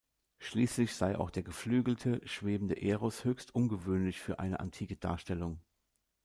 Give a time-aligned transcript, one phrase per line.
[0.39, 5.61] Schließlich sei auch der geflügelte, schwebende Eros höchst ungewöhnlich für eine antike Darstellung.